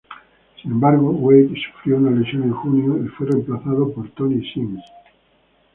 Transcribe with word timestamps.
Sin 0.59 0.71
embargo, 0.71 1.11
Wade 1.11 1.53
sufrió 1.63 1.97
una 1.97 2.09
lesión 2.09 2.41
en 2.41 2.51
julio 2.53 3.05
y 3.05 3.07
fue 3.09 3.27
reemplazado 3.27 3.93
por 3.93 4.09
Tony 4.15 4.41
Sims. 4.51 4.81